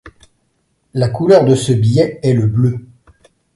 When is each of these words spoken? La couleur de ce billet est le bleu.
La 0.95 1.09
couleur 1.09 1.45
de 1.45 1.53
ce 1.53 1.71
billet 1.71 2.19
est 2.23 2.33
le 2.33 2.47
bleu. 2.47 2.87